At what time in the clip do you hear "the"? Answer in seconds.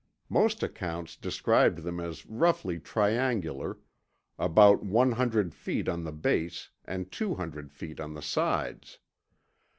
6.05-6.11, 8.15-8.21